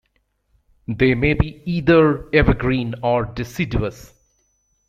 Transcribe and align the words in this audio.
They 0.87 1.13
may 1.13 1.35
be 1.35 1.61
either 1.71 2.27
evergreen 2.33 2.95
or 3.03 3.23
deciduous. 3.23 4.11